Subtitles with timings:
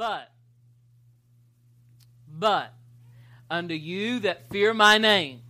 [0.00, 0.30] But,
[2.26, 2.72] but,
[3.50, 5.42] unto you that fear my name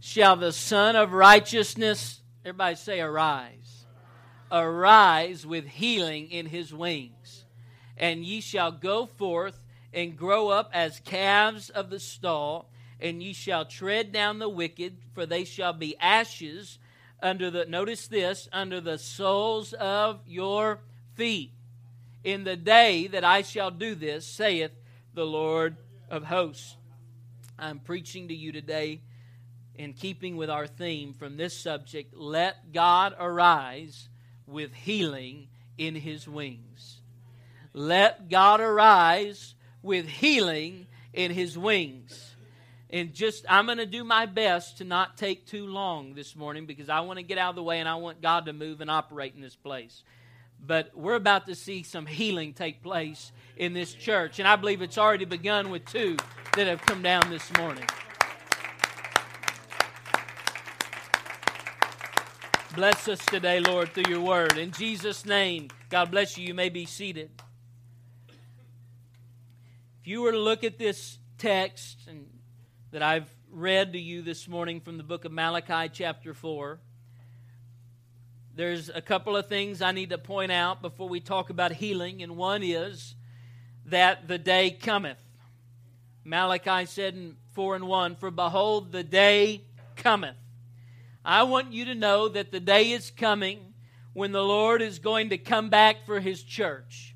[0.00, 3.84] shall the Sun of Righteousness, everybody say, arise,
[4.50, 7.44] arise with healing in his wings.
[7.96, 9.62] And ye shall go forth
[9.94, 12.68] and grow up as calves of the stall,
[13.00, 16.80] and ye shall tread down the wicked, for they shall be ashes
[17.22, 20.80] under the, notice this, under the soles of your
[21.14, 21.52] feet
[22.26, 24.72] in the day that I shall do this, saith
[25.14, 25.76] the Lord
[26.10, 26.76] of hosts.
[27.56, 29.00] I'm preaching to you today
[29.76, 34.08] in keeping with our theme from this subject let God arise
[34.44, 35.46] with healing
[35.78, 36.98] in his wings.
[37.72, 42.34] Let God arise with healing in his wings.
[42.90, 46.66] And just, I'm going to do my best to not take too long this morning
[46.66, 48.80] because I want to get out of the way and I want God to move
[48.80, 50.02] and operate in this place
[50.66, 54.38] but we're about to see some healing take place in this church.
[54.38, 56.16] And I believe it's already begun with two
[56.56, 57.86] that have come down this morning.
[62.74, 64.58] Bless us today, Lord, through your word.
[64.58, 66.46] In Jesus' name, God bless you.
[66.46, 67.30] You may be seated.
[68.28, 72.26] If you were to look at this text and,
[72.90, 76.78] that I've read to you this morning from the book of Malachi, chapter 4,
[78.56, 82.22] there's a couple of things I need to point out before we talk about healing,
[82.22, 83.14] and one is
[83.84, 85.18] that the day cometh.
[86.24, 89.60] Malachi said in 4 and 1, For behold, the day
[89.96, 90.38] cometh.
[91.22, 93.74] I want you to know that the day is coming
[94.14, 97.14] when the Lord is going to come back for his church.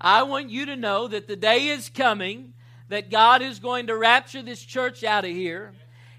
[0.00, 2.52] I want you to know that the day is coming
[2.88, 5.72] that God is going to rapture this church out of here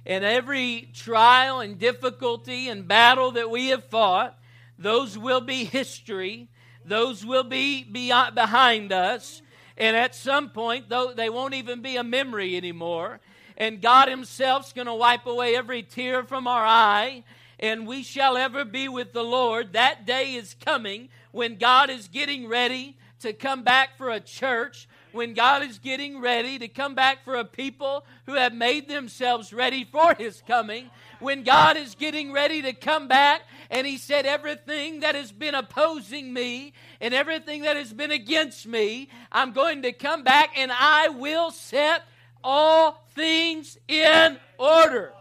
[0.07, 4.39] in every trial and difficulty and battle that we have fought,
[4.79, 6.47] those will be history.
[6.85, 9.41] Those will be beyond, uh, behind us.
[9.75, 13.19] And at some point, though, they won't even be a memory anymore.
[13.57, 17.25] And God Himself's going to wipe away every tear from our eye.
[17.59, 19.73] And we shall ever be with the Lord.
[19.73, 24.87] That day is coming when God is getting ready to come back for a church
[25.17, 29.51] when God is getting ready to come back for a people who have made themselves
[29.51, 30.89] ready for his coming,
[31.19, 33.41] when God is getting ready to come back,
[33.71, 38.65] and he said, Everything that has been opposing me and everything that has been against
[38.67, 42.03] me, I'm going to come back and I will set
[42.43, 45.13] all things in order.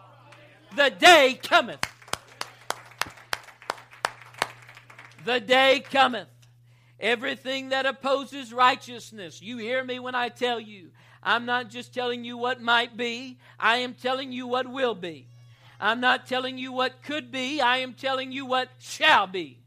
[0.77, 1.81] The day cometh.
[5.25, 6.29] The day cometh
[6.99, 10.91] Everything that opposes righteousness, you hear me when I tell you.
[11.23, 15.27] I'm not just telling you what might be, I am telling you what will be.
[15.79, 19.59] I'm not telling you what could be, I am telling you what shall be.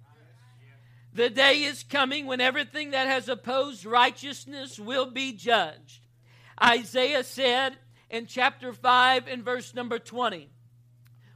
[1.14, 6.00] The day is coming when everything that has opposed righteousness will be judged.
[6.64, 7.78] Isaiah said
[8.10, 10.50] in chapter 5 and verse number 20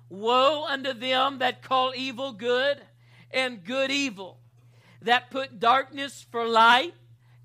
[0.10, 2.80] Woe unto them that call evil good
[3.32, 4.40] and good evil
[5.04, 6.94] that put darkness for light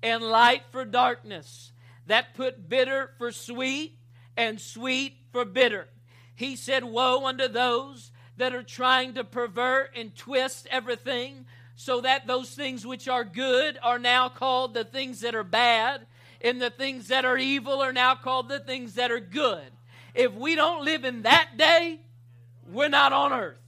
[0.01, 1.71] and light for darkness,
[2.07, 3.97] that put bitter for sweet
[4.35, 5.87] and sweet for bitter.
[6.35, 12.27] He said, Woe unto those that are trying to pervert and twist everything so that
[12.27, 16.05] those things which are good are now called the things that are bad,
[16.41, 19.65] and the things that are evil are now called the things that are good.
[20.13, 21.99] If we don't live in that day,
[22.71, 23.59] we're not on earth.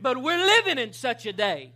[0.00, 1.72] But we're living in such a day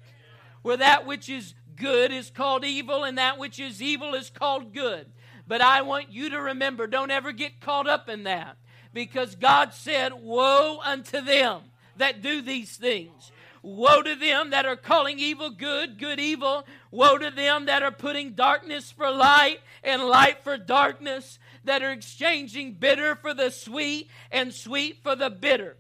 [0.65, 4.73] where that which is good is called evil and that which is evil is called
[4.73, 5.07] good.
[5.47, 8.57] But I want you to remember don't ever get caught up in that
[8.95, 11.61] because God said, Woe unto them
[11.99, 13.31] that do these things.
[13.63, 16.65] Woe to them that are calling evil good, good evil.
[16.91, 21.93] Woe to them that are putting darkness for light and light for darkness, that are
[21.93, 25.77] exchanging bitter for the sweet and sweet for the bitter.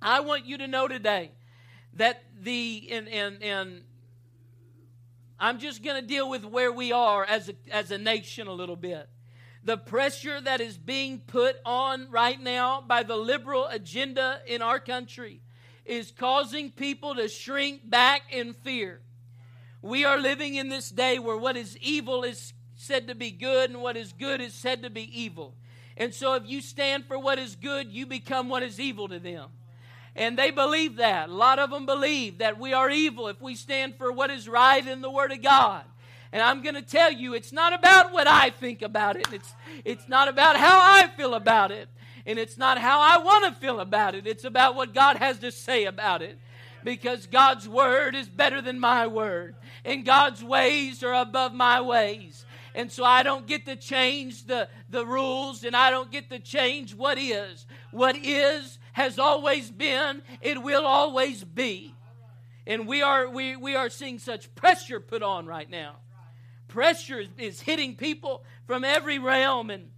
[0.00, 1.32] I want you to know today
[1.94, 3.82] that the in in
[5.38, 8.52] I'm just going to deal with where we are as a, as a nation a
[8.52, 9.08] little bit.
[9.64, 14.78] The pressure that is being put on right now by the liberal agenda in our
[14.78, 15.40] country
[15.84, 19.00] is causing people to shrink back in fear.
[19.82, 23.70] We are living in this day where what is evil is said to be good
[23.70, 25.54] and what is good is said to be evil.
[25.96, 29.18] And so if you stand for what is good, you become what is evil to
[29.18, 29.48] them.
[30.16, 31.28] And they believe that.
[31.28, 34.48] A lot of them believe that we are evil if we stand for what is
[34.48, 35.84] right in the Word of God.
[36.32, 39.26] And I'm going to tell you, it's not about what I think about it.
[39.32, 39.54] It's,
[39.84, 41.88] it's not about how I feel about it.
[42.24, 44.26] And it's not how I want to feel about it.
[44.26, 46.38] It's about what God has to say about it.
[46.82, 52.46] Because God's word is better than my word, and God's ways are above my ways.
[52.76, 56.38] And so I don't get to change the, the rules, and I don't get to
[56.38, 57.66] change what is.
[57.90, 61.94] What is has always been, it will always be.
[62.66, 65.96] And we are, we, we are seeing such pressure put on right now.
[66.68, 69.68] Pressure is hitting people from every realm.
[69.68, 69.90] And,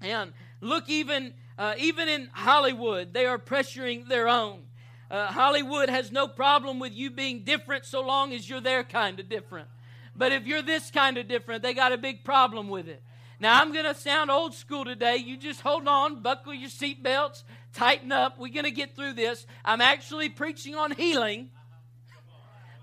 [0.00, 4.60] and look, even, uh, even in Hollywood, they are pressuring their own.
[5.10, 9.18] Uh, Hollywood has no problem with you being different so long as you're their kind
[9.18, 9.66] of different.
[10.14, 13.02] But if you're this kind of different, they got a big problem with it.
[13.40, 15.16] Now, I'm going to sound old school today.
[15.16, 17.42] You just hold on, buckle your seatbelts,
[17.76, 18.38] Tighten up.
[18.38, 19.46] We're going to get through this.
[19.62, 21.50] I'm actually preaching on healing,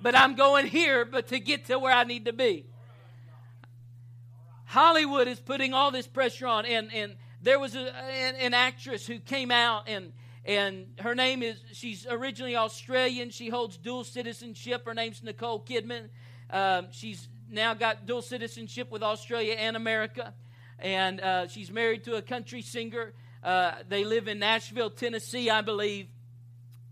[0.03, 2.67] but I'm going here but to get to where I need to be.
[4.65, 9.07] Hollywood is putting all this pressure on, and, and there was a, an, an actress
[9.07, 10.13] who came out and
[10.45, 16.09] and her name is she's originally australian she holds dual citizenship her name's nicole kidman
[16.49, 20.33] um, she's now got dual citizenship with australia and america
[20.79, 23.13] and uh, she's married to a country singer
[23.43, 26.07] uh, they live in Nashville, Tennessee, I believe.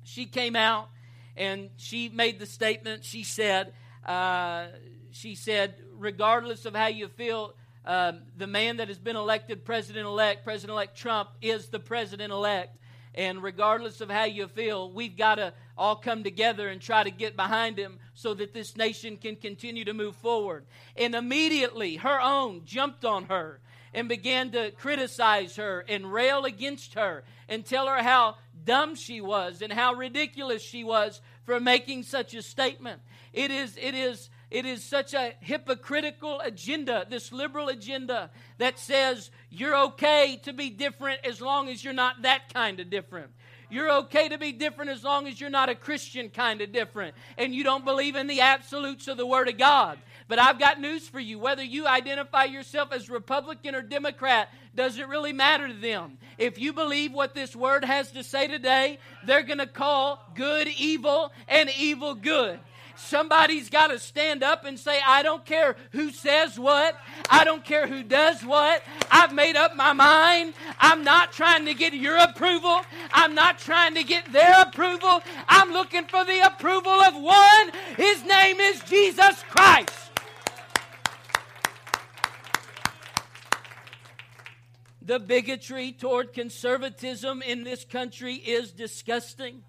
[0.03, 0.89] She came out
[1.37, 3.05] and she made the statement.
[3.05, 3.73] She said,
[4.05, 4.65] uh,
[5.11, 7.53] she said, regardless of how you feel,
[7.85, 12.33] um, the man that has been elected president elect, President elect Trump, is the president
[12.33, 12.77] elect.
[13.15, 17.11] And regardless of how you feel, we've got to all come together and try to
[17.11, 20.65] get behind him so that this nation can continue to move forward.
[20.97, 23.59] And immediately her own jumped on her
[23.93, 29.19] and began to criticize her and rail against her and tell her how dumb she
[29.21, 33.01] was and how ridiculous she was for making such a statement.
[33.33, 38.29] It is, it is, it is such a hypocritical agenda, this liberal agenda
[38.59, 42.89] that says you're okay to be different as long as you're not that kind of
[42.89, 43.31] different.
[43.69, 47.15] You're okay to be different as long as you're not a Christian kind of different
[47.37, 49.97] and you don't believe in the absolutes of the Word of God.
[50.27, 51.39] But I've got news for you.
[51.39, 56.17] Whether you identify yourself as Republican or Democrat does it really matter to them.
[56.37, 60.67] If you believe what this word has to say today, they're going to call good
[60.69, 62.57] evil and evil good.
[62.95, 66.95] Somebody's got to stand up and say, I don't care who says what.
[67.29, 68.83] I don't care who does what.
[69.09, 70.53] I've made up my mind.
[70.79, 72.81] I'm not trying to get your approval.
[73.11, 75.21] I'm not trying to get their approval.
[75.49, 77.71] I'm looking for the approval of one.
[77.97, 80.10] His name is Jesus Christ.
[85.03, 89.63] The bigotry toward conservatism in this country is disgusting.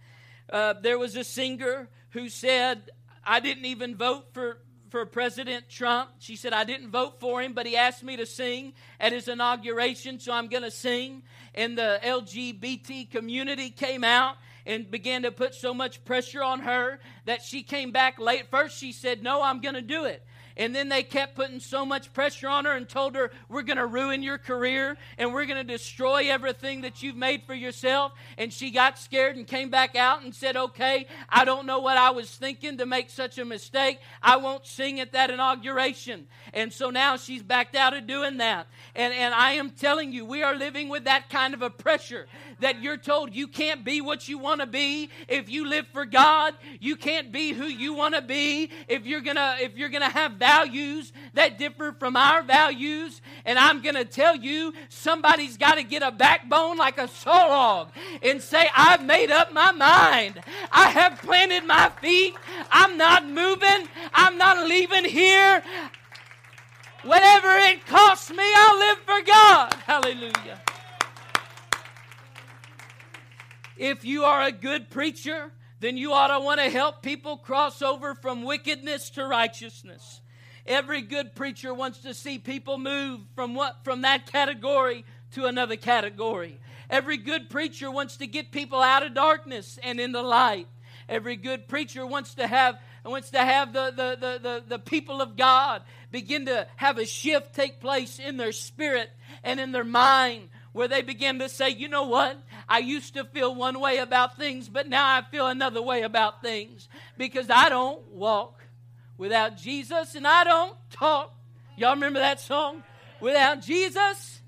[0.51, 2.91] Uh, there was a singer who said,
[3.25, 4.59] I didn't even vote for,
[4.91, 6.11] for President Trump.
[6.19, 9.27] She said, I didn't vote for him, but he asked me to sing at his
[9.27, 11.23] inauguration, so I'm going to sing.
[11.55, 14.37] And the LGBT community came out
[14.67, 18.49] and began to put so much pressure on her that she came back late.
[18.51, 20.23] First, she said, No, I'm going to do it.
[20.57, 23.77] And then they kept putting so much pressure on her and told her, We're going
[23.79, 28.13] to ruin your career and we're going to destroy everything that you've made for yourself.
[28.37, 31.97] And she got scared and came back out and said, Okay, I don't know what
[31.97, 33.99] I was thinking to make such a mistake.
[34.23, 36.27] I won't sing at that inauguration.
[36.53, 38.67] And so now she's backed out of doing that.
[38.95, 42.27] And, and I am telling you, we are living with that kind of a pressure
[42.63, 46.05] that you're told you can't be what you want to be if you live for
[46.07, 46.55] God.
[46.81, 50.03] You can't be who you want to be if you're going to if you're going
[50.03, 53.21] to have values that differ from our values.
[53.45, 57.89] And I'm going to tell you somebody's got to get a backbone like a sawlog
[58.23, 60.41] and say I've made up my mind.
[60.71, 62.35] I have planted my feet.
[62.71, 63.89] I'm not moving.
[64.15, 65.63] I'm not leaving here.
[67.03, 69.75] Whatever it costs me, I'll live for God.
[69.87, 70.61] Hallelujah.
[73.77, 75.51] If you are a good preacher,
[75.81, 80.21] then you ought to want to help people cross over from wickedness to righteousness.
[80.67, 85.77] Every good preacher wants to see people move from what from that category to another
[85.77, 86.61] category.
[86.89, 90.69] Every good preacher wants to get people out of darkness and in the light.
[91.09, 95.21] Every good preacher wants to have wants to have the, the, the, the, the people
[95.21, 99.11] of God begin to have a shift take place in their spirit
[99.43, 102.39] and in their mind where they begin to say, you know what?
[102.73, 106.41] I used to feel one way about things, but now I feel another way about
[106.43, 106.89] things
[107.19, 108.63] because I don't walk
[109.19, 111.35] without Jesus and I don't talk.
[111.77, 112.83] Y'all remember that song?
[113.21, 114.41] Without Jesus,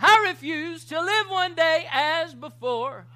[0.00, 3.06] I refuse to live one day as before.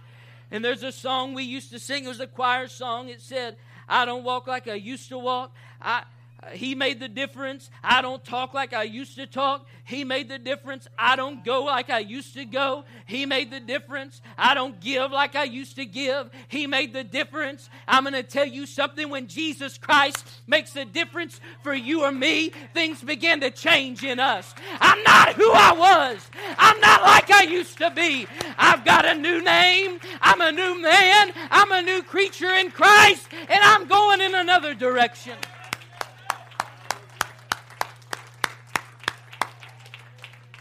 [0.53, 3.09] And there's a song we used to sing, it was a choir song.
[3.09, 3.57] It said,
[3.89, 5.53] I don't walk like I used to walk.
[5.81, 6.05] I
[6.51, 7.71] he made the difference.
[7.85, 9.65] I don't talk like I used to talk.
[9.85, 10.89] He made the difference.
[10.99, 12.85] I don't go like I used to go.
[13.07, 14.21] He made the difference.
[14.37, 16.31] I don't give like I used to give.
[16.49, 17.71] He made the difference.
[17.87, 22.11] I'm going to tell you something when Jesus Christ makes a difference for you or
[22.13, 24.53] me, things begin to change in us.
[24.81, 26.29] I'm not who I was.
[26.59, 28.27] I'm not like I used to be.
[28.59, 30.01] I've got a new name.
[30.21, 31.33] I'm a new man.
[31.51, 35.37] I'm a new creature in Christ, and I'm going in another direction.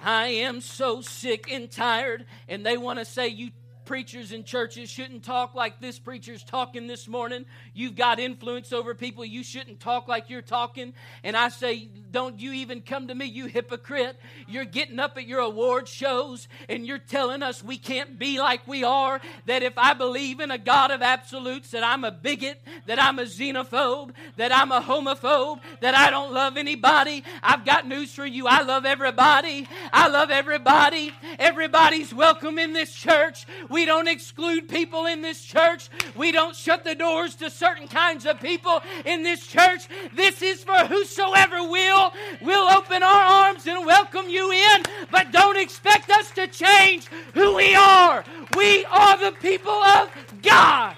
[0.03, 2.25] I am so sick and tired.
[2.47, 3.51] And they want to say, You
[3.91, 7.43] preachers in churches shouldn't talk like this preacher's talking this morning.
[7.73, 9.25] You've got influence over people.
[9.25, 10.93] You shouldn't talk like you're talking.
[11.25, 14.17] And I say, don't you even come to me, you hypocrite.
[14.47, 18.65] You're getting up at your award shows and you're telling us we can't be like
[18.65, 19.19] we are.
[19.47, 23.19] That if I believe in a God of absolutes, that I'm a bigot, that I'm
[23.19, 27.25] a xenophobe, that I'm a homophobe, that I don't love anybody.
[27.43, 28.47] I've got news for you.
[28.47, 29.67] I love everybody.
[29.91, 31.11] I love everybody.
[31.39, 33.45] Everybody's welcome in this church.
[33.69, 35.89] We we don't exclude people in this church.
[36.15, 39.87] We don't shut the doors to certain kinds of people in this church.
[40.13, 42.13] This is for whosoever will.
[42.43, 43.09] We'll open our
[43.47, 48.23] arms and welcome you in, but don't expect us to change who we are.
[48.55, 50.11] We are the people of
[50.43, 50.95] God.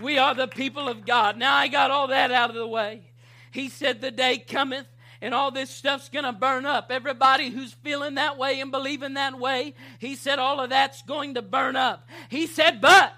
[0.00, 1.36] We are the people of God.
[1.36, 3.02] Now I got all that out of the way.
[3.50, 4.86] He said, The day cometh
[5.22, 6.90] and all this stuff's going to burn up.
[6.90, 11.34] Everybody who's feeling that way and believing that way, he said all of that's going
[11.34, 12.06] to burn up.
[12.28, 13.12] He said, but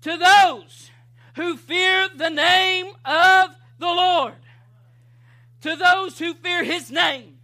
[0.00, 0.90] to those
[1.36, 4.32] who fear the name of the Lord,
[5.60, 7.36] to those who fear his name,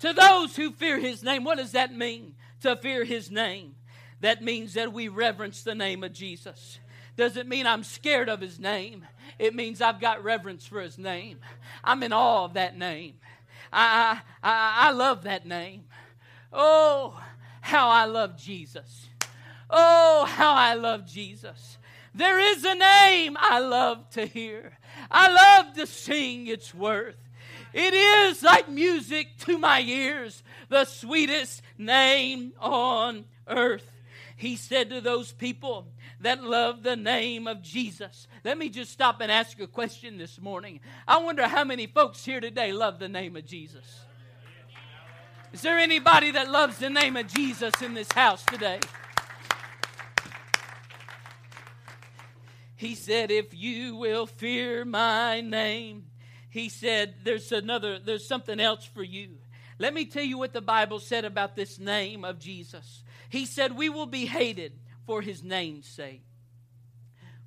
[0.00, 2.34] to those who fear his name, what does that mean?
[2.60, 3.76] To fear his name.
[4.20, 6.78] That means that we reverence the name of Jesus.
[7.16, 9.06] Doesn't mean I'm scared of his name.
[9.38, 11.38] It means I've got reverence for his name.
[11.82, 13.14] I'm in awe of that name.
[13.72, 15.84] I, I, I love that name.
[16.52, 17.20] Oh,
[17.60, 19.06] how I love Jesus.
[19.70, 21.78] Oh, how I love Jesus.
[22.14, 24.78] There is a name I love to hear.
[25.10, 27.16] I love to sing its worth.
[27.72, 33.90] It is like music to my ears, the sweetest name on earth.
[34.36, 35.88] He said to those people
[36.20, 40.38] that love the name of Jesus, let me just stop and ask a question this
[40.38, 40.80] morning.
[41.08, 43.86] I wonder how many folks here today love the name of Jesus.
[45.54, 48.80] Is there anybody that loves the name of Jesus in this house today?
[52.76, 56.04] He said, If you will fear my name,
[56.50, 59.38] he said, There's another, there's something else for you.
[59.78, 63.04] Let me tell you what the Bible said about this name of Jesus.
[63.30, 64.74] He said, We will be hated
[65.06, 66.24] for his name's sake.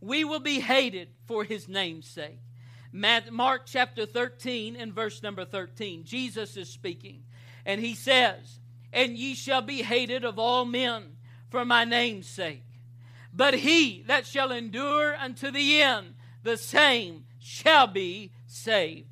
[0.01, 2.39] We will be hated for his name's sake.
[2.91, 6.03] Mark chapter 13 and verse number 13.
[6.03, 7.23] Jesus is speaking,
[7.65, 8.59] and he says,
[8.93, 11.17] And ye shall be hated of all men
[11.49, 12.63] for my name's sake.
[13.33, 19.07] But he that shall endure unto the end, the same shall be saved.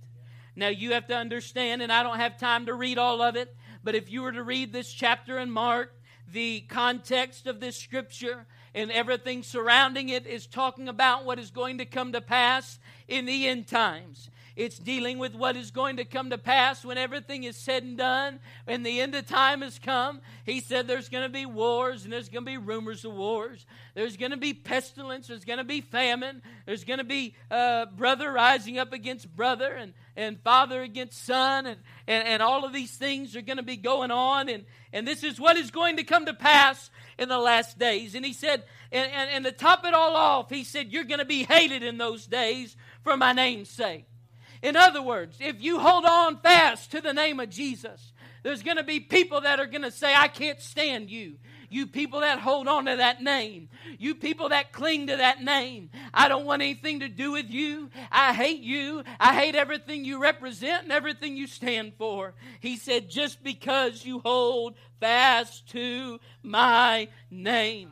[0.55, 3.55] Now you have to understand, and I don't have time to read all of it,
[3.83, 5.93] but if you were to read this chapter in Mark,
[6.31, 11.77] the context of this scripture, and everything surrounding it is talking about what is going
[11.79, 12.77] to come to pass
[13.07, 14.29] in the end times.
[14.55, 17.97] It's dealing with what is going to come to pass when everything is said and
[17.97, 20.21] done, and the end of time has come.
[20.45, 23.65] He said there's going to be wars and there's going to be rumors of wars.
[23.95, 25.27] There's going to be pestilence.
[25.27, 26.41] There's going to be famine.
[26.65, 31.65] There's going to be uh, brother rising up against brother and, and father against son.
[31.65, 34.47] And, and, and all of these things are going to be going on.
[34.47, 38.15] And, and this is what is going to come to pass in the last days.
[38.15, 41.19] And he said, and, and, and to top it all off, he said, You're going
[41.19, 44.05] to be hated in those days for my name's sake.
[44.65, 48.77] In other words, if you hold on fast to the name of Jesus, there's going
[48.77, 51.35] to be people that are going to say, I can't stand you.
[51.69, 53.69] You people that hold on to that name.
[53.99, 55.91] You people that cling to that name.
[56.15, 57.91] I don't want anything to do with you.
[58.11, 59.03] I hate you.
[59.19, 62.33] I hate everything you represent and everything you stand for.
[62.59, 67.91] He said, just because you hold fast to my name.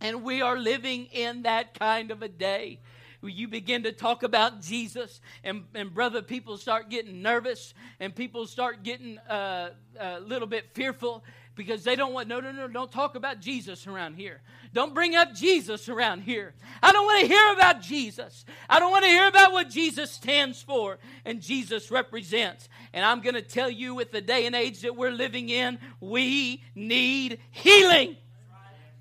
[0.00, 2.80] And we are living in that kind of a day
[3.26, 8.46] you begin to talk about Jesus, and, and brother, people start getting nervous and people
[8.46, 11.24] start getting uh, a uh, little bit fearful
[11.56, 14.40] because they don't want, no, no, no, don't talk about Jesus around here.
[14.72, 16.54] Don't bring up Jesus around here.
[16.80, 18.44] I don't want to hear about Jesus.
[18.70, 22.68] I don't want to hear about what Jesus stands for and Jesus represents.
[22.92, 25.78] And I'm going to tell you with the day and age that we're living in,
[26.00, 28.16] we need healing.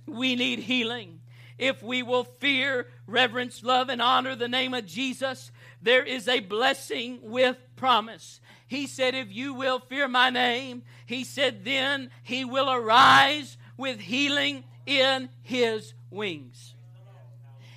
[0.07, 1.16] We need healing
[1.57, 6.39] if we will fear, reverence, love, and honor the name of Jesus, there is a
[6.39, 8.39] blessing with promise.
[8.67, 13.99] He said, If you will fear my name, he said, then he will arise with
[13.99, 16.75] healing in his wings.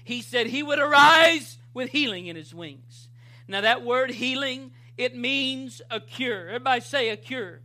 [0.04, 3.08] He said he would arise with healing in his wings.
[3.46, 6.48] Now, that word healing, it means a cure.
[6.48, 7.60] Everybody say a cure.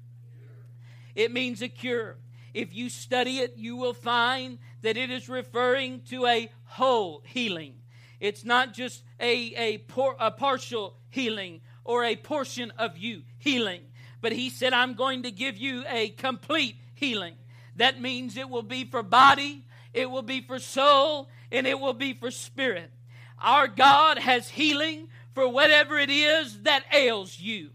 [1.16, 2.18] It means a cure.
[2.54, 7.74] If you study it, you will find that it is referring to a whole healing.
[8.20, 13.82] It's not just a, a, por, a partial healing or a portion of you healing,
[14.22, 17.34] but he said, I'm going to give you a complete healing.
[17.78, 21.94] That means it will be for body, it will be for soul, and it will
[21.94, 22.92] be for spirit.
[23.40, 27.72] Our God has healing for whatever it is that ails you.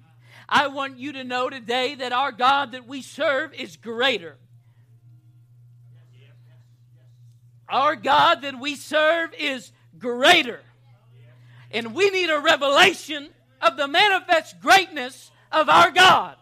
[0.49, 4.37] I want you to know today that our God that we serve is greater
[7.71, 10.61] Our God that we serve is greater.
[11.71, 13.29] And we need a revelation
[13.62, 16.35] of the manifest greatness of our God.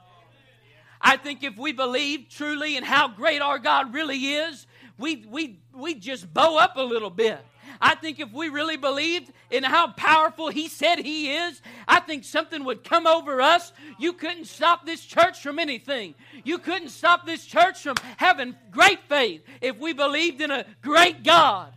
[1.01, 4.67] I think if we believe truly in how great our God really is,
[4.99, 7.39] we, we, we just bow up a little bit.
[7.81, 12.25] I think if we really believed in how powerful He said He is, I think
[12.25, 13.73] something would come over us.
[13.99, 16.15] You couldn't stop this church from anything.
[16.45, 21.23] You couldn't stop this church from having great faith if we believed in a great
[21.23, 21.73] God.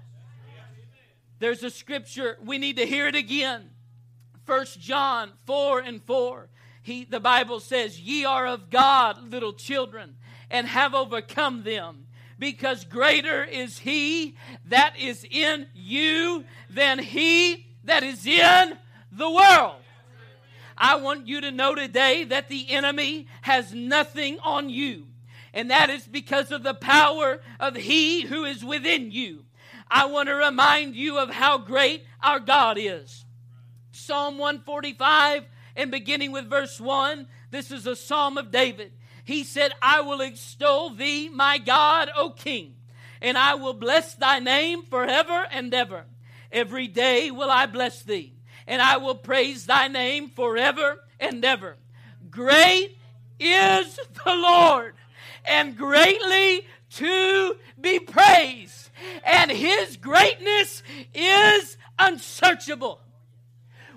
[1.40, 3.70] There's a scripture, we need to hear it again.
[4.46, 6.48] 1 John 4 and 4.
[6.84, 10.18] He, the Bible says, Ye are of God, little children,
[10.50, 12.08] and have overcome them
[12.42, 14.34] because greater is he
[14.66, 18.76] that is in you than he that is in
[19.12, 19.76] the world.
[20.76, 25.06] I want you to know today that the enemy has nothing on you,
[25.54, 29.46] and that is because of the power of he who is within you.
[29.92, 33.24] I want to remind you of how great our God is.
[33.92, 35.46] Psalm 145
[35.76, 38.94] and beginning with verse 1, this is a psalm of David.
[39.24, 42.76] He said, I will extol thee, my God, O King,
[43.22, 46.06] and I will bless thy name forever and ever.
[46.52, 48.34] Every day will I bless thee,
[48.68, 51.78] and I will praise thy name forever and ever.
[52.30, 52.98] Great
[53.40, 54.96] is the Lord,
[55.46, 58.90] and greatly to be praised,
[59.24, 60.82] and his greatness
[61.14, 63.02] is unsearchable.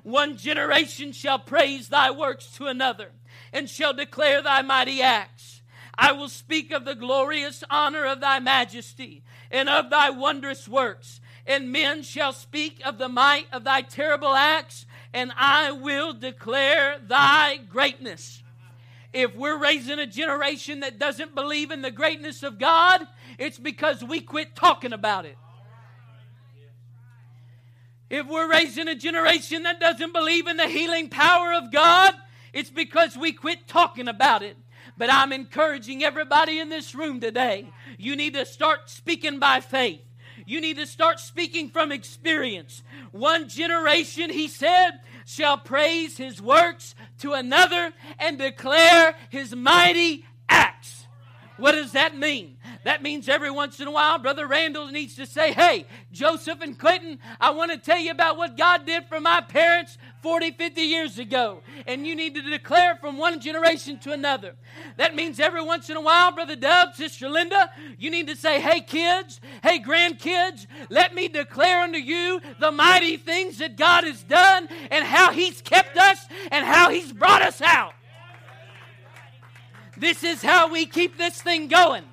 [0.02, 3.10] One generation shall praise thy works to another
[3.54, 5.62] and shall declare thy mighty acts.
[5.96, 11.20] I will speak of the glorious honor of thy majesty and of thy wondrous works.
[11.46, 16.98] And men shall speak of the might of thy terrible acts, and I will declare
[16.98, 18.42] thy greatness.
[19.12, 23.06] If we're raising a generation that doesn't believe in the greatness of God,
[23.38, 25.38] it's because we quit talking about it.
[28.10, 32.14] If we're raising a generation that doesn't believe in the healing power of God,
[32.54, 34.56] it's because we quit talking about it.
[34.96, 37.66] But I'm encouraging everybody in this room today.
[37.98, 40.00] You need to start speaking by faith.
[40.46, 42.82] You need to start speaking from experience.
[43.10, 44.92] One generation, he said,
[45.26, 51.03] shall praise his works to another and declare his mighty acts.
[51.56, 52.56] What does that mean?
[52.82, 56.76] That means every once in a while, Brother Randall needs to say, Hey, Joseph and
[56.76, 60.82] Clinton, I want to tell you about what God did for my parents 40, 50
[60.82, 61.62] years ago.
[61.86, 64.56] And you need to declare from one generation to another.
[64.96, 68.60] That means every once in a while, Brother Doug, Sister Linda, you need to say,
[68.60, 74.22] Hey, kids, hey, grandkids, let me declare unto you the mighty things that God has
[74.24, 77.94] done and how He's kept us and how He's brought us out.
[79.96, 82.04] This is how we keep this thing going.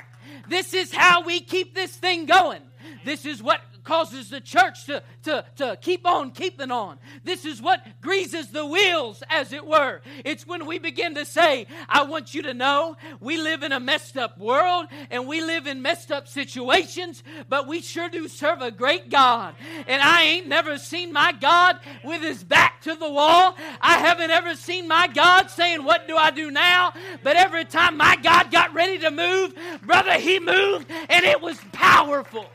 [0.48, 2.62] This is how we keep this thing going.
[3.06, 6.98] This is what causes the church to, to, to keep on keeping on.
[7.24, 10.02] This is what greases the wheels, as it were.
[10.24, 13.80] It's when we begin to say, I want you to know we live in a
[13.80, 18.62] messed up world and we live in messed up situations, but we sure do serve
[18.62, 19.56] a great God.
[19.88, 23.56] And I ain't never seen my God with his back to the wall.
[23.82, 26.94] I haven't ever seen my God saying, What do I do now?
[27.24, 31.58] But every time my God got ready to move, brother, he moved and it was
[31.72, 32.46] powerful.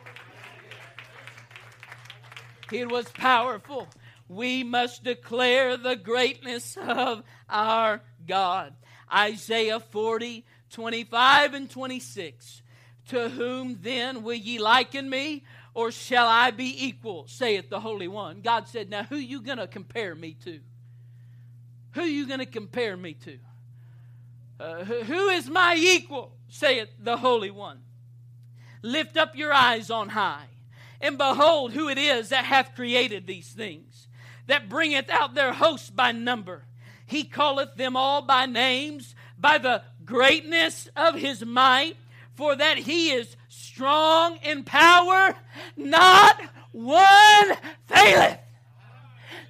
[2.73, 3.89] It was powerful.
[4.29, 8.75] We must declare the greatness of our God.
[9.13, 12.63] Isaiah 40, 25 and 26.
[13.11, 18.09] To whom then will ye liken me, or shall I be equal, saith the Holy
[18.09, 18.41] One?
[18.41, 20.59] God said, Now who you going to compare me to?
[21.93, 23.39] Who you going to compare me to?
[24.59, 27.79] Uh, who is my equal, saith the Holy One?
[28.83, 30.47] Lift up your eyes on high
[31.01, 34.09] and behold, who it is that hath created these things,
[34.47, 36.63] that bringeth out their hosts by number.
[37.07, 41.97] He calleth them all by names, by the greatness of his might,
[42.35, 45.35] for that he is strong in power,
[45.77, 46.41] not
[46.73, 47.49] one
[47.87, 48.39] faileth.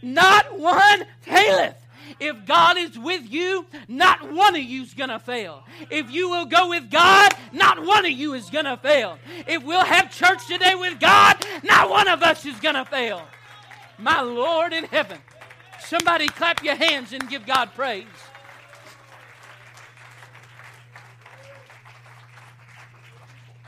[0.02, 1.76] Not one faileth.
[2.20, 5.64] If God is with you, not one of you is going to fail.
[5.90, 9.18] If you will go with God, not one of you is going to fail.
[9.46, 13.22] If we'll have church today with God, not one of us is going to fail.
[13.98, 15.18] My Lord in heaven.
[15.80, 18.06] Somebody clap your hands and give God praise.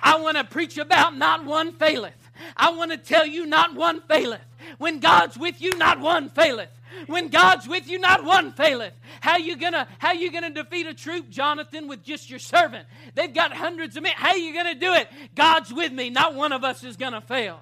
[0.02, 2.12] I want to preach about not one faileth.
[2.56, 4.40] I want to tell you not one faileth.
[4.78, 6.68] When God's with you, not one faileth.
[7.06, 8.92] When God's with you, not one faileth.
[9.20, 12.86] How you gonna how you gonna defeat a troop, Jonathan, with just your servant?
[13.14, 14.12] They've got hundreds of men.
[14.16, 15.08] How you gonna do it?
[15.34, 16.10] God's with me.
[16.10, 17.60] Not one of us is gonna fail.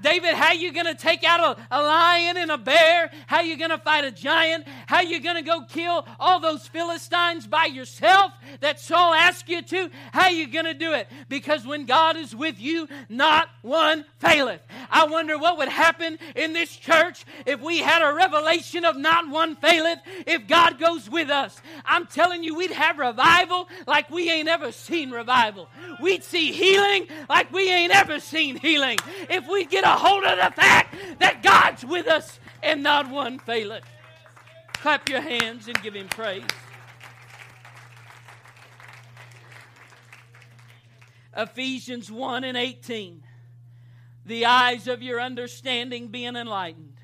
[0.00, 3.10] David, how you going to take out a, a, lion and a bear?
[3.26, 4.66] How you going to fight a giant?
[4.86, 9.62] How you going to go kill all those Philistines by yourself that Saul asked you
[9.62, 9.90] to?
[10.12, 11.08] How you going to do it?
[11.28, 14.60] Because when God is with you, not one faileth.
[14.90, 19.28] I wonder what would happen in this church if we had a revelation of not
[19.28, 21.60] one faileth if God goes with us.
[21.84, 25.68] I'm telling you, we'd have revival like we ain't ever seen revival.
[26.00, 28.98] We'd see healing like we ain't ever seen healing.
[29.28, 33.40] If we'd get a hold of the fact that God's with us and not one
[33.40, 33.82] faileth.
[34.74, 36.44] Clap your hands and give him praise.
[41.36, 43.20] Ephesians 1 and 18.
[44.26, 46.94] The eyes of your understanding being enlightened,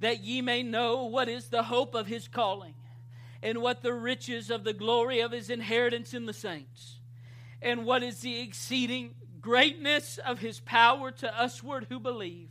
[0.00, 2.74] that ye may know what is the hope of his calling,
[3.42, 6.96] and what the riches of the glory of his inheritance in the saints,
[7.62, 9.14] and what is the exceeding
[9.48, 12.50] greatness of his power to usward who believe,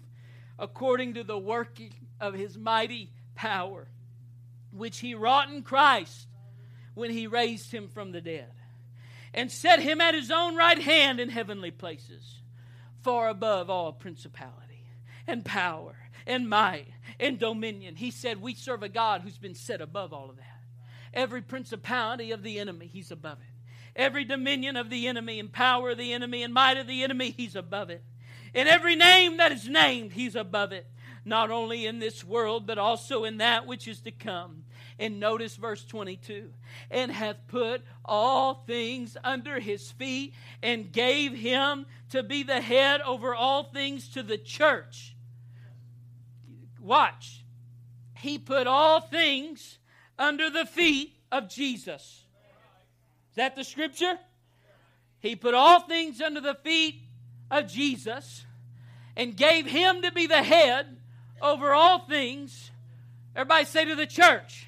[0.58, 3.88] according to the working of his mighty power,
[4.72, 6.26] which he wrought in Christ
[6.96, 8.50] when he raised him from the dead,
[9.32, 12.42] and set him at his own right hand in heavenly places,
[13.04, 14.88] far above all principality
[15.28, 16.88] and power and might
[17.20, 17.96] and dominion.
[17.96, 20.62] He said, We serve a God who's been set above all of that.
[21.14, 23.44] Every principality of the enemy, he's above it
[23.98, 27.34] every dominion of the enemy and power of the enemy and might of the enemy,
[27.36, 28.04] he's above it.
[28.54, 30.86] In every name that is named, he's above it,
[31.26, 34.64] not only in this world, but also in that which is to come.
[35.00, 36.52] And notice verse 22
[36.90, 43.02] and hath put all things under his feet, and gave him to be the head
[43.02, 45.16] over all things to the church.
[46.80, 47.44] Watch,
[48.18, 49.78] he put all things
[50.18, 52.26] under the feet of Jesus
[53.38, 54.18] that the scripture?
[55.20, 56.96] He put all things under the feet
[57.50, 58.46] of Jesus
[59.16, 60.98] and gave him to be the head
[61.42, 62.72] over all things.
[63.36, 64.68] Everybody say to the church.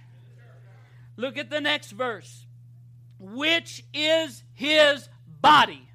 [1.18, 2.46] Look at the next verse.
[3.20, 5.10] Which is his
[5.42, 5.88] body?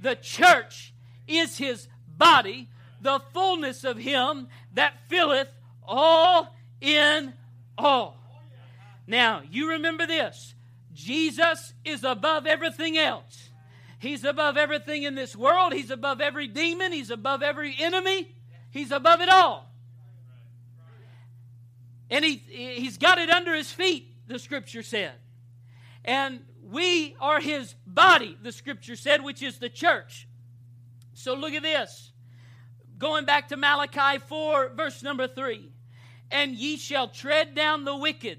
[0.00, 0.92] The church
[1.28, 2.68] is his body,
[3.00, 5.48] the fullness of him that filleth
[5.86, 7.32] all in
[7.78, 8.16] all.
[9.06, 10.55] Now, you remember this
[10.96, 13.50] Jesus is above everything else.
[13.98, 15.72] He's above everything in this world.
[15.74, 16.90] He's above every demon.
[16.92, 18.34] He's above every enemy.
[18.70, 19.70] He's above it all.
[22.10, 25.12] And he, he's got it under his feet, the scripture said.
[26.04, 30.26] And we are his body, the scripture said, which is the church.
[31.14, 32.12] So look at this.
[32.98, 35.70] Going back to Malachi 4, verse number 3.
[36.30, 38.38] And ye shall tread down the wicked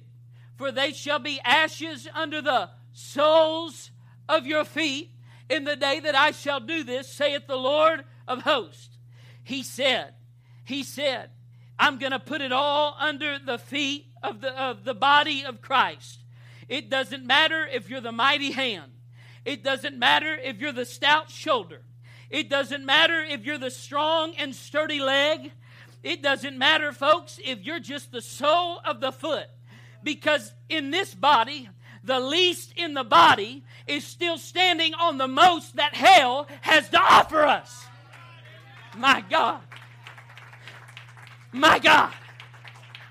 [0.57, 3.91] for they shall be ashes under the soles
[4.27, 5.11] of your feet
[5.49, 8.97] in the day that I shall do this, saith the Lord of hosts.
[9.43, 10.15] He said,
[10.65, 11.29] He said,
[11.79, 15.61] I'm going to put it all under the feet of the, of the body of
[15.61, 16.19] Christ.
[16.67, 18.91] It doesn't matter if you're the mighty hand,
[19.45, 21.83] it doesn't matter if you're the stout shoulder,
[22.31, 25.51] it doesn't matter if you're the strong and sturdy leg.
[26.03, 29.49] It doesn't matter, folks, if you're just the sole of the foot.
[30.07, 31.67] Because in this body,
[32.01, 36.97] the least in the body is still standing on the most that hell has to
[36.97, 37.83] offer us.
[38.95, 39.59] My God.
[41.51, 42.13] My God.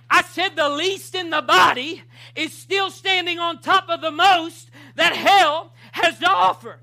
[0.08, 2.02] I said the least in the body
[2.34, 6.78] is still standing on top of the most that hell has to offer.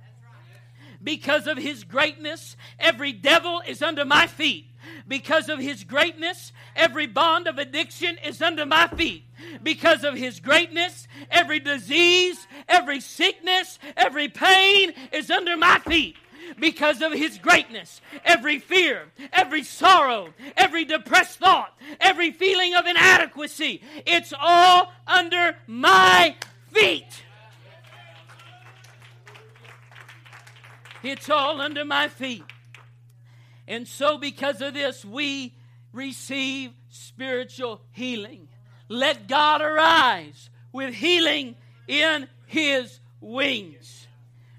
[1.03, 4.67] Because of his greatness, every devil is under my feet.
[5.07, 9.23] Because of his greatness, every bond of addiction is under my feet
[9.61, 16.15] because of his greatness, every disease, every sickness, every pain is under my feet
[16.59, 18.01] because of his greatness.
[18.25, 26.35] Every fear, every sorrow, every depressed thought, every feeling of inadequacy, it's all under my
[26.71, 27.07] feet.
[31.01, 32.45] It's all under my feet.
[33.67, 35.55] And so, because of this, we
[35.93, 38.47] receive spiritual healing.
[38.89, 41.55] Let God arise with healing
[41.87, 44.07] in his wings.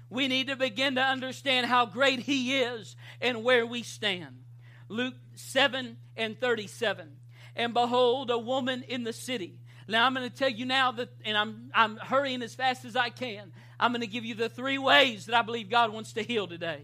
[0.09, 4.43] We need to begin to understand how great he is and where we stand.
[4.87, 7.09] Luke 7 and 37.
[7.55, 9.59] And behold, a woman in the city.
[9.87, 12.95] Now I'm going to tell you now that, and I'm, I'm hurrying as fast as
[12.95, 13.51] I can.
[13.79, 16.47] I'm going to give you the three ways that I believe God wants to heal
[16.47, 16.81] today.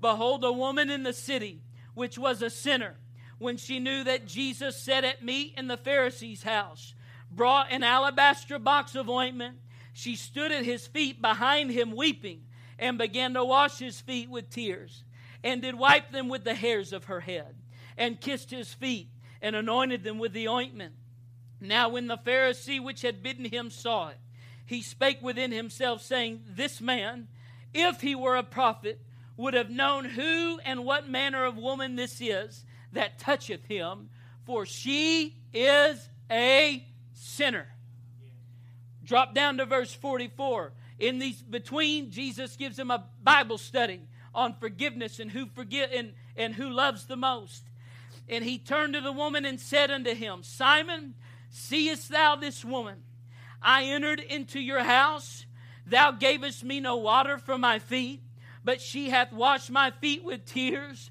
[0.00, 1.60] Behold, a woman in the city,
[1.94, 2.94] which was a sinner
[3.40, 6.92] when she knew that Jesus sat at meat in the Pharisee's house,
[7.30, 9.56] brought an alabaster box of ointment.
[9.94, 12.42] She stood at his feet behind him, weeping,
[12.78, 15.04] and began to wash his feet with tears,
[15.42, 17.56] and did wipe them with the hairs of her head,
[17.96, 19.08] and kissed his feet,
[19.40, 20.92] and anointed them with the ointment.
[21.62, 24.18] Now, when the Pharisee which had bidden him saw it,
[24.66, 27.26] he spake within himself, saying, This man,
[27.72, 29.00] if he were a prophet,
[29.38, 34.10] would have known who and what manner of woman this is that toucheth him,
[34.44, 37.68] for she is a sinner.
[39.04, 40.72] Drop down to verse 44.
[40.98, 44.02] In these between, Jesus gives him a Bible study
[44.34, 47.62] on forgiveness and who forgive and, and who loves the most.
[48.28, 51.14] And he turned to the woman and said unto him, Simon,
[51.50, 53.02] seest thou this woman?
[53.62, 55.46] I entered into your house.
[55.86, 58.22] Thou gavest me no water for my feet,
[58.62, 61.10] but she hath washed my feet with tears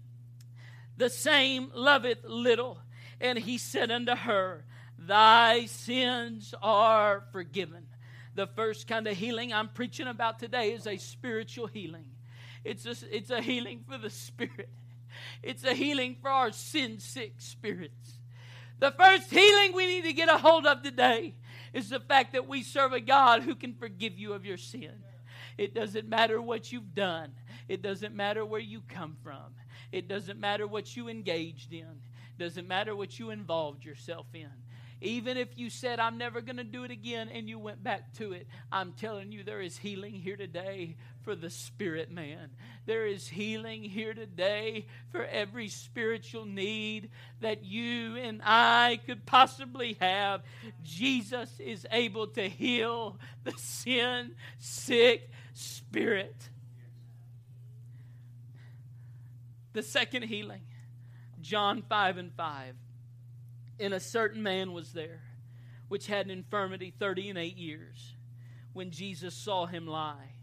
[0.97, 2.79] the same loveth little.
[3.19, 4.65] And he said unto her,
[4.97, 7.85] Thy sins are forgiven.
[8.35, 12.05] The first kind of healing I'm preaching about today is a spiritual healing.
[12.63, 14.69] It's a, it's a healing for the spirit.
[15.43, 18.13] It's a healing for our sin sick spirits.
[18.79, 21.35] The first healing we need to get a hold of today
[21.73, 24.93] is the fact that we serve a God who can forgive you of your sin.
[25.57, 27.33] It doesn't matter what you've done,
[27.67, 29.53] it doesn't matter where you come from,
[29.91, 32.01] it doesn't matter what you engaged in.
[32.39, 34.49] It doesn't matter what you involved yourself in.
[35.03, 38.13] Even if you said, I'm never going to do it again, and you went back
[38.17, 42.51] to it, I'm telling you, there is healing here today for the spirit man.
[42.85, 47.09] There is healing here today for every spiritual need
[47.41, 50.43] that you and I could possibly have.
[50.83, 56.35] Jesus is able to heal the sin sick spirit.
[59.73, 60.63] The second healing,
[61.39, 62.75] John 5 and 5.
[63.79, 65.21] And a certain man was there,
[65.87, 68.15] which had an infirmity 30 and 8 years,
[68.73, 70.33] when Jesus saw him lie,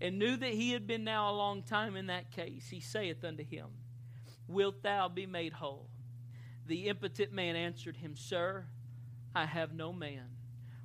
[0.00, 3.24] and knew that he had been now a long time in that case, he saith
[3.24, 3.66] unto him,
[4.48, 5.88] Wilt thou be made whole?
[6.66, 8.66] The impotent man answered him, Sir,
[9.34, 10.30] I have no man,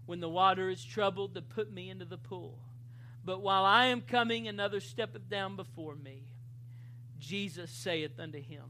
[0.07, 2.59] when the water is troubled, to put me into the pool.
[3.23, 6.23] But while I am coming, another steppeth down before me.
[7.21, 8.65] Jesus saith unto him,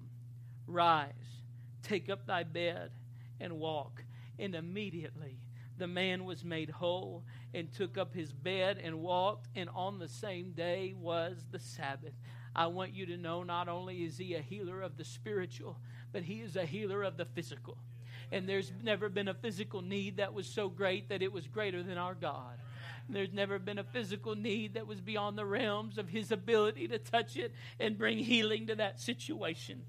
[0.68, 1.42] Rise,
[1.82, 2.92] take up thy bed,
[3.40, 4.04] and walk.
[4.38, 5.38] And immediately
[5.78, 10.08] the man was made whole, and took up his bed and walked, and on the
[10.08, 12.14] same day was the Sabbath.
[12.54, 15.78] I want you to know not only is he a healer of the spiritual,
[16.12, 17.78] but he is a healer of the physical.
[18.34, 21.82] And there's never been a physical need that was so great that it was greater
[21.84, 22.60] than our God.
[23.12, 26.98] There's never been a physical need that was beyond the realms of his ability to
[26.98, 29.82] touch it and bring healing to that situation.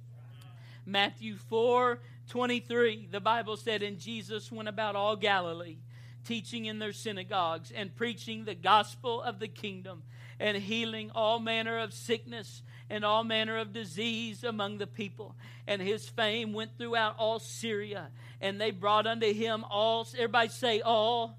[0.85, 5.76] Matthew 4 23, the Bible said, And Jesus went about all Galilee,
[6.24, 10.02] teaching in their synagogues and preaching the gospel of the kingdom
[10.40, 15.37] and healing all manner of sickness and all manner of disease among the people.
[15.68, 18.08] And his fame went throughout all Syria,
[18.40, 21.38] and they brought unto him all, everybody say, all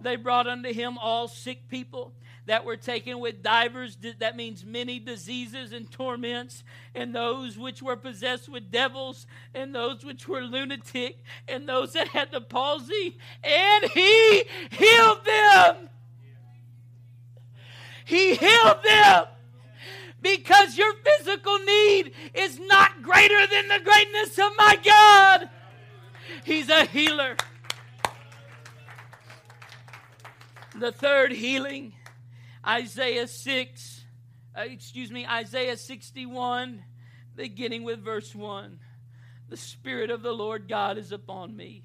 [0.00, 2.12] they brought unto him all sick people
[2.46, 7.96] that were taken with divers, that means many diseases and torments, and those which were
[7.96, 13.84] possessed with devils, and those which were lunatic, and those that had the palsy, and
[13.92, 15.90] he healed them.
[18.06, 19.26] He healed them
[20.22, 25.50] because your physical need is not greater than the greatness of my God.
[26.44, 27.36] He's a healer.
[30.78, 31.92] The third healing,
[32.64, 34.04] Isaiah 6,
[34.56, 36.84] uh, excuse me, Isaiah 61,
[37.34, 38.78] beginning with verse 1.
[39.48, 41.82] The Spirit of the Lord God is upon me,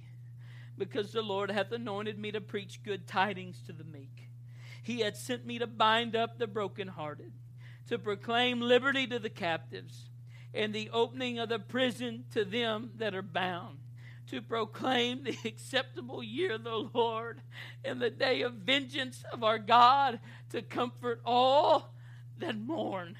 [0.77, 4.29] because the Lord hath anointed me to preach good tidings to the meek.
[4.83, 7.33] He hath sent me to bind up the brokenhearted,
[7.87, 10.11] to proclaim liberty to the captives,
[10.53, 13.79] and the opening of the prison to them that are bound
[14.27, 17.41] to proclaim the acceptable year of the Lord
[17.83, 20.19] and the day of vengeance of our God
[20.51, 21.93] to comfort all
[22.39, 23.15] that mourn,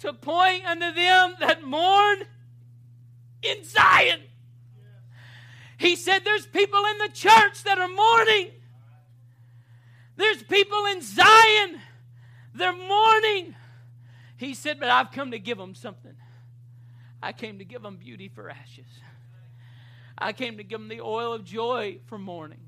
[0.00, 2.18] to point unto them that mourn
[3.42, 4.22] in Zion.
[5.76, 8.50] He said, There's people in the church that are mourning.
[10.16, 11.80] There's people in Zion.
[12.54, 13.54] They're mourning.
[14.36, 16.14] He said, But I've come to give them something.
[17.20, 18.86] I came to give them beauty for ashes.
[20.18, 22.60] I came to give them the oil of joy for mourning.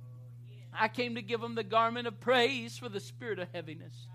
[0.72, 4.06] I came to give them the garment of praise for the spirit of heaviness,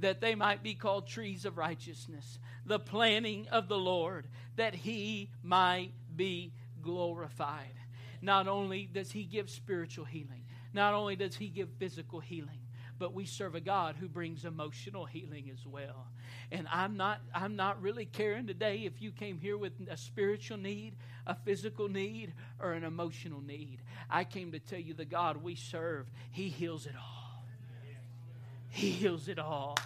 [0.00, 5.30] that they might be called trees of righteousness, the planting of the Lord, that he
[5.42, 7.74] might be glorified.
[8.20, 12.58] Not only does he give spiritual healing, not only does he give physical healing,
[12.98, 16.06] but we serve a God who brings emotional healing as well.
[16.50, 20.58] And I'm not I'm not really caring today if you came here with a spiritual
[20.58, 20.94] need,
[21.26, 23.78] a physical need, or an emotional need.
[24.10, 27.44] I came to tell you the God we serve, he heals it all.
[28.70, 29.76] He heals it all.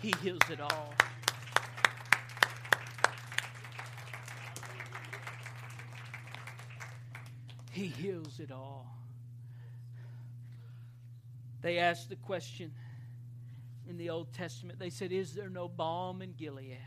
[0.00, 0.94] He heals it all.
[7.70, 8.94] He heals it all.
[11.62, 12.72] They asked the question
[13.88, 14.78] in the Old Testament.
[14.78, 16.78] They said, Is there no balm in Gilead?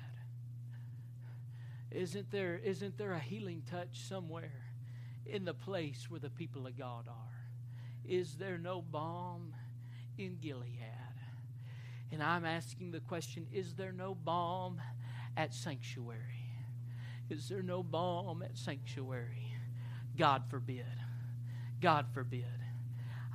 [1.92, 4.52] Isn't there, isn't there a healing touch somewhere
[5.26, 7.42] in the place where the people of God are?
[8.06, 9.54] Is there no balm
[10.18, 10.72] in Gilead?
[12.12, 14.82] And I'm asking the question is there no balm
[15.38, 16.22] at sanctuary?
[17.30, 19.54] Is there no balm at sanctuary?
[20.18, 20.84] God forbid.
[21.82, 22.46] God forbid.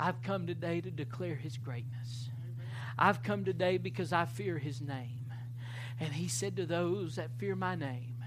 [0.02, 2.30] I've come today to declare his greatness.
[2.98, 5.30] I've come today because I fear his name.
[6.00, 8.24] And he said to those that fear my name,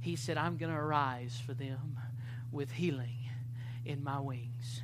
[0.00, 1.96] he said, I'm going to arise for them
[2.50, 3.14] with healing
[3.84, 4.82] in my wings.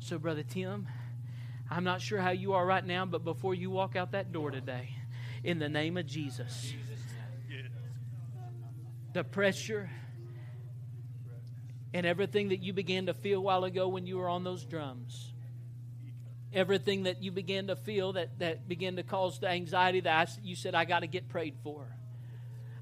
[0.00, 0.86] So, Brother Tim,
[1.70, 4.50] I'm not sure how you are right now, but before you walk out that door
[4.50, 4.90] today,
[5.44, 6.74] in the name of Jesus,
[9.14, 9.88] the pressure
[11.94, 14.66] and everything that you began to feel a while ago when you were on those
[14.66, 15.32] drums
[16.52, 20.40] everything that you began to feel that, that began to cause the anxiety that I,
[20.42, 21.84] you said, I got to get prayed for.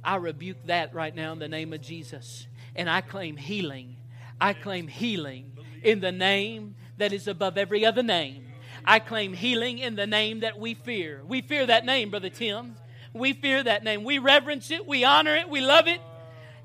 [0.02, 2.46] I rebuke that right now in the name of Jesus.
[2.76, 3.96] And I claim healing.
[4.40, 5.52] I claim healing
[5.82, 8.46] in the name that is above every other name.
[8.84, 11.22] I claim healing in the name that we fear.
[11.26, 12.76] We fear that name, Brother Tim.
[13.12, 14.04] We fear that name.
[14.04, 14.86] We reverence it.
[14.86, 15.48] We honor it.
[15.48, 16.00] We love it.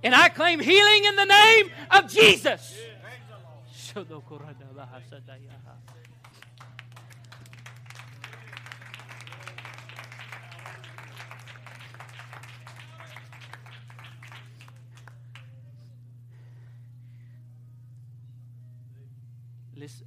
[0.03, 2.77] And I claim healing in the name of Jesus.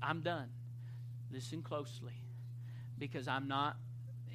[0.02, 0.48] I'm done.
[1.32, 2.14] Listen closely
[2.98, 3.76] because I'm not,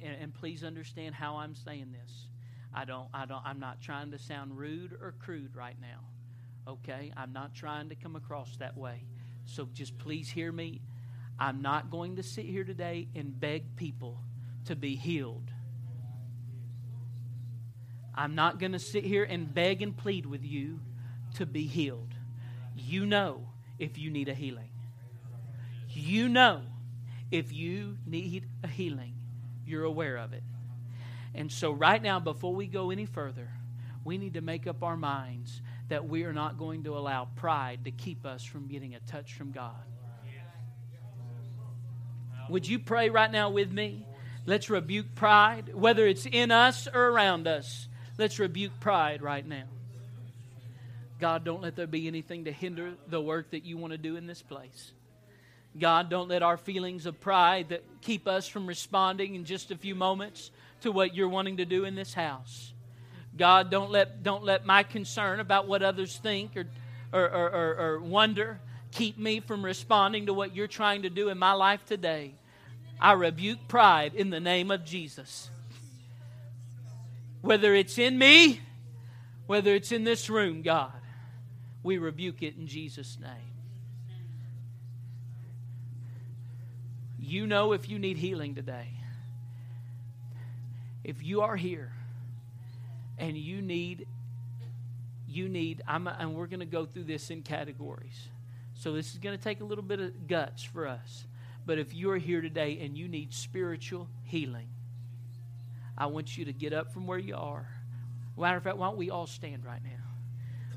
[0.02, 2.26] and, and please understand how I'm saying this.
[2.74, 6.70] I don't, I don't, I'm not trying to sound rude or crude right now.
[6.74, 7.12] Okay?
[7.16, 9.04] I'm not trying to come across that way.
[9.46, 10.80] So just please hear me.
[11.38, 14.18] I'm not going to sit here today and beg people
[14.66, 15.50] to be healed.
[18.14, 20.78] I'm not going to sit here and beg and plead with you
[21.34, 22.12] to be healed.
[22.76, 24.71] You know if you need a healing.
[25.94, 26.62] You know
[27.30, 29.14] if you need a healing,
[29.66, 30.42] you're aware of it.
[31.34, 33.48] And so, right now, before we go any further,
[34.04, 37.84] we need to make up our minds that we are not going to allow pride
[37.84, 39.74] to keep us from getting a touch from God.
[42.50, 44.04] Would you pray right now with me?
[44.44, 47.86] Let's rebuke pride, whether it's in us or around us.
[48.18, 49.64] Let's rebuke pride right now.
[51.20, 54.16] God, don't let there be anything to hinder the work that you want to do
[54.16, 54.92] in this place.
[55.78, 59.76] God, don't let our feelings of pride that keep us from responding in just a
[59.76, 60.50] few moments
[60.82, 62.72] to what you're wanting to do in this house.
[63.36, 66.66] God, don't let, don't let my concern about what others think or,
[67.12, 68.60] or, or, or wonder
[68.90, 72.34] keep me from responding to what you're trying to do in my life today.
[73.00, 75.48] I rebuke pride in the name of Jesus.
[77.40, 78.60] Whether it's in me,
[79.46, 80.92] whether it's in this room, God,
[81.82, 83.51] we rebuke it in Jesus' name.
[87.22, 88.88] You know if you need healing today.
[91.04, 91.92] If you are here
[93.16, 94.08] and you need
[95.28, 98.26] you need I'm, and we're going to go through this in categories.
[98.74, 101.24] So this is going to take a little bit of guts for us.
[101.64, 104.68] But if you're here today and you need spiritual healing,
[105.96, 107.68] I want you to get up from where you are.
[108.36, 110.02] Matter of fact, why don't we all stand right now?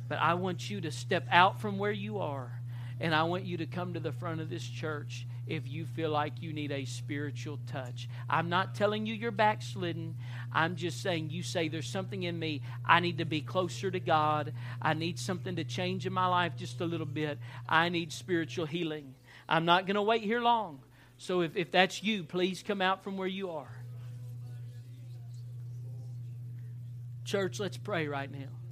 [0.07, 2.61] But I want you to step out from where you are,
[2.99, 6.09] and I want you to come to the front of this church if you feel
[6.09, 8.09] like you need a spiritual touch.
[8.29, 10.15] I'm not telling you you're backslidden.
[10.51, 12.61] I'm just saying you say there's something in me.
[12.85, 14.53] I need to be closer to God.
[14.81, 17.37] I need something to change in my life just a little bit.
[17.69, 19.13] I need spiritual healing.
[19.47, 20.79] I'm not going to wait here long.
[21.17, 23.69] So if, if that's you, please come out from where you are.
[27.23, 28.64] Church, let's pray right now.